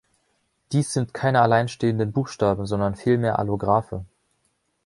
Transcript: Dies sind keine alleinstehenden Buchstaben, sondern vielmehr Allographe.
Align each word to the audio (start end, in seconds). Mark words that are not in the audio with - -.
Dies 0.71 0.93
sind 0.93 1.13
keine 1.13 1.41
alleinstehenden 1.41 2.11
Buchstaben, 2.11 2.65
sondern 2.65 2.95
vielmehr 2.95 3.37
Allographe. 3.37 4.03